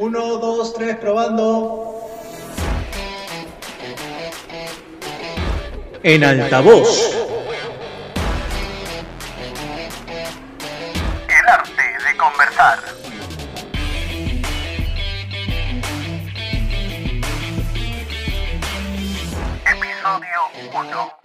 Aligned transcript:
Uno, 0.00 0.38
dos, 0.38 0.72
tres, 0.72 0.96
probando. 0.96 1.94
En 6.02 6.24
altavoz. 6.24 7.14
El 11.28 11.48
arte 11.48 11.82
de 11.82 12.16
conversar. 12.16 12.78
Episodio 19.66 20.40
1. 20.72 21.19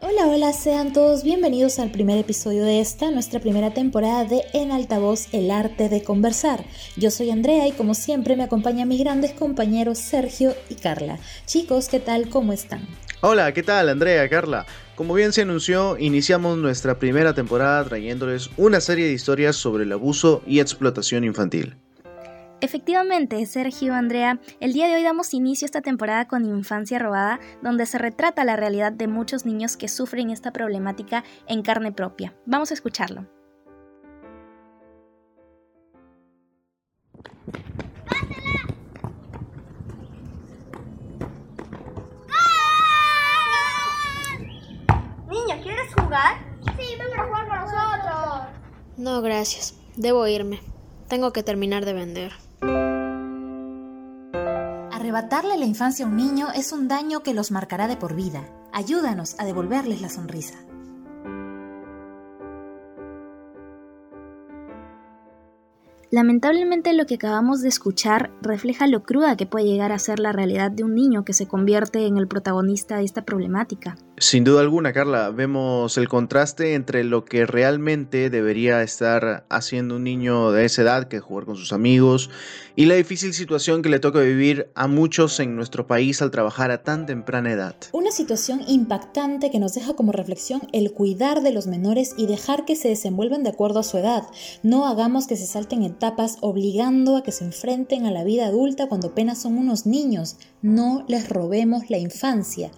Hola, 0.00 0.28
hola, 0.28 0.52
sean 0.52 0.92
todos 0.92 1.24
bienvenidos 1.24 1.80
al 1.80 1.90
primer 1.90 2.18
episodio 2.18 2.64
de 2.64 2.80
esta, 2.80 3.10
nuestra 3.10 3.40
primera 3.40 3.74
temporada 3.74 4.24
de 4.24 4.44
En 4.52 4.70
Altavoz, 4.70 5.26
el 5.32 5.50
arte 5.50 5.88
de 5.88 6.04
conversar. 6.04 6.64
Yo 6.96 7.10
soy 7.10 7.30
Andrea 7.30 7.66
y 7.66 7.72
como 7.72 7.94
siempre 7.94 8.36
me 8.36 8.44
acompañan 8.44 8.86
mis 8.86 9.00
grandes 9.00 9.32
compañeros 9.32 9.98
Sergio 9.98 10.54
y 10.68 10.76
Carla. 10.76 11.18
Chicos, 11.46 11.88
¿qué 11.88 11.98
tal? 11.98 12.28
¿Cómo 12.28 12.52
están? 12.52 12.86
Hola, 13.22 13.52
¿qué 13.52 13.64
tal 13.64 13.88
Andrea, 13.88 14.28
Carla? 14.28 14.66
Como 14.94 15.14
bien 15.14 15.32
se 15.32 15.42
anunció, 15.42 15.98
iniciamos 15.98 16.58
nuestra 16.58 17.00
primera 17.00 17.34
temporada 17.34 17.84
trayéndoles 17.84 18.50
una 18.56 18.80
serie 18.80 19.06
de 19.06 19.14
historias 19.14 19.56
sobre 19.56 19.82
el 19.82 19.92
abuso 19.92 20.42
y 20.46 20.60
explotación 20.60 21.24
infantil. 21.24 21.74
Efectivamente, 22.60 23.46
Sergio 23.46 23.94
Andrea, 23.94 24.40
el 24.58 24.72
día 24.72 24.88
de 24.88 24.96
hoy 24.96 25.04
damos 25.04 25.32
inicio 25.32 25.64
a 25.64 25.68
esta 25.68 25.80
temporada 25.80 26.26
con 26.26 26.44
Infancia 26.44 26.98
Robada, 26.98 27.38
donde 27.62 27.86
se 27.86 27.98
retrata 27.98 28.44
la 28.44 28.56
realidad 28.56 28.90
de 28.90 29.06
muchos 29.06 29.46
niños 29.46 29.76
que 29.76 29.86
sufren 29.86 30.30
esta 30.30 30.52
problemática 30.52 31.22
en 31.46 31.62
carne 31.62 31.92
propia. 31.92 32.34
Vamos 32.46 32.72
a 32.72 32.74
escucharlo. 32.74 33.26
Niño, 45.28 45.62
¿quieres 45.62 45.94
jugar? 45.94 46.38
Sí, 46.76 46.96
ven 46.98 47.20
a 47.20 47.24
jugar 47.24 47.48
con 47.48 47.58
nosotros. 47.60 48.48
No, 48.96 49.22
gracias. 49.22 49.78
Debo 49.96 50.26
irme. 50.26 50.60
Tengo 51.06 51.32
que 51.32 51.44
terminar 51.44 51.84
de 51.84 51.92
vender. 51.92 52.47
Arrebatarle 54.92 55.56
la 55.56 55.64
infancia 55.64 56.04
a 56.04 56.08
un 56.08 56.16
niño 56.16 56.48
es 56.54 56.72
un 56.72 56.88
daño 56.88 57.22
que 57.22 57.34
los 57.34 57.50
marcará 57.50 57.88
de 57.88 57.96
por 57.96 58.14
vida. 58.14 58.44
Ayúdanos 58.72 59.36
a 59.38 59.44
devolverles 59.44 60.00
la 60.00 60.08
sonrisa. 60.08 60.58
Lamentablemente 66.10 66.94
lo 66.94 67.04
que 67.04 67.16
acabamos 67.16 67.60
de 67.60 67.68
escuchar 67.68 68.30
refleja 68.40 68.86
lo 68.86 69.02
cruda 69.02 69.36
que 69.36 69.44
puede 69.44 69.66
llegar 69.66 69.92
a 69.92 69.98
ser 69.98 70.20
la 70.20 70.32
realidad 70.32 70.70
de 70.70 70.82
un 70.82 70.94
niño 70.94 71.22
que 71.22 71.34
se 71.34 71.46
convierte 71.46 72.06
en 72.06 72.16
el 72.16 72.26
protagonista 72.26 72.96
de 72.96 73.04
esta 73.04 73.26
problemática. 73.26 73.98
Sin 74.16 74.42
duda 74.42 74.62
alguna, 74.62 74.94
Carla, 74.94 75.28
vemos 75.30 75.98
el 75.98 76.08
contraste 76.08 76.72
entre 76.74 77.04
lo 77.04 77.26
que 77.26 77.44
realmente 77.44 78.30
debería 78.30 78.82
estar 78.82 79.44
haciendo 79.50 79.96
un 79.96 80.04
niño 80.04 80.50
de 80.50 80.64
esa 80.64 80.82
edad, 80.82 81.08
que 81.08 81.18
es 81.18 81.22
jugar 81.22 81.44
con 81.44 81.56
sus 81.56 81.74
amigos, 81.74 82.30
y 82.74 82.86
la 82.86 82.94
difícil 82.94 83.34
situación 83.34 83.82
que 83.82 83.90
le 83.90 84.00
toca 84.00 84.20
vivir 84.20 84.70
a 84.74 84.88
muchos 84.88 85.38
en 85.40 85.56
nuestro 85.56 85.86
país 85.86 86.22
al 86.22 86.30
trabajar 86.30 86.70
a 86.70 86.82
tan 86.82 87.04
temprana 87.04 87.52
edad. 87.52 87.76
Una 87.92 88.12
situación 88.12 88.62
impactante 88.66 89.50
que 89.50 89.58
nos 89.58 89.74
deja 89.74 89.94
como 89.94 90.12
reflexión 90.12 90.62
el 90.72 90.92
cuidar 90.92 91.42
de 91.42 91.52
los 91.52 91.66
menores 91.66 92.14
y 92.16 92.26
dejar 92.26 92.64
que 92.64 92.76
se 92.76 92.88
desenvuelvan 92.88 93.42
de 93.44 93.50
acuerdo 93.50 93.80
a 93.80 93.84
su 93.84 93.98
edad. 93.98 94.24
No 94.62 94.86
hagamos 94.86 95.26
que 95.26 95.36
se 95.36 95.46
salten 95.46 95.82
etapas 95.82 95.97
obligando 96.40 97.16
a 97.16 97.22
que 97.22 97.32
se 97.32 97.44
enfrenten 97.44 98.06
a 98.06 98.10
la 98.10 98.24
vida 98.24 98.46
adulta 98.46 98.88
cuando 98.88 99.08
apenas 99.08 99.38
son 99.38 99.58
unos 99.58 99.86
niños. 99.86 100.36
No 100.62 101.04
les 101.08 101.28
robemos 101.28 101.90
la 101.90 101.98
infancia. 101.98 102.70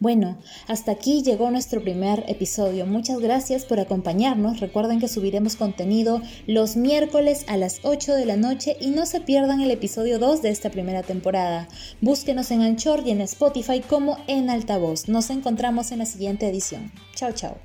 Bueno, 0.00 0.36
hasta 0.66 0.92
aquí 0.92 1.22
llegó 1.22 1.50
nuestro 1.50 1.80
primer 1.80 2.24
episodio. 2.28 2.84
Muchas 2.84 3.20
gracias 3.20 3.64
por 3.64 3.80
acompañarnos. 3.80 4.60
Recuerden 4.60 5.00
que 5.00 5.08
subiremos 5.08 5.56
contenido 5.56 6.20
los 6.46 6.76
miércoles 6.76 7.44
a 7.48 7.56
las 7.56 7.80
8 7.84 8.14
de 8.14 8.26
la 8.26 8.36
noche 8.36 8.76
y 8.80 8.88
no 8.88 9.06
se 9.06 9.20
pierdan 9.20 9.62
el 9.62 9.70
episodio 9.70 10.18
2 10.18 10.42
de 10.42 10.50
esta 10.50 10.70
primera 10.70 11.02
temporada. 11.02 11.68
Búsquenos 12.02 12.50
en 12.50 12.60
Anchor 12.60 13.02
y 13.06 13.12
en 13.12 13.22
Spotify 13.22 13.80
como 13.80 14.18
en 14.26 14.50
altavoz. 14.50 15.08
Nos 15.08 15.30
encontramos 15.30 15.90
en 15.92 16.00
la 16.00 16.06
siguiente 16.06 16.48
edición. 16.48 16.92
Chao, 17.14 17.32
chao. 17.32 17.56